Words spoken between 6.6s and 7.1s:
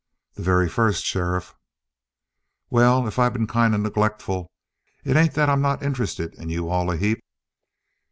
all a